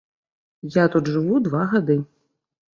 [0.77, 2.01] Я тут жыву два гады.